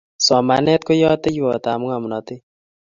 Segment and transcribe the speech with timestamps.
[0.27, 2.41] somanet ko yateywotap ngomnotet